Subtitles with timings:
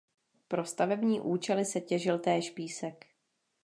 [0.47, 3.05] Pro stavební účely se těžil též písek.